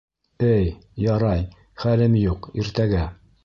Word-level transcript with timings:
Эй, 0.47 0.71
ярай, 1.03 1.45
хәлем 1.85 2.19
юҡ, 2.25 2.51
иртәгә... 2.65 3.07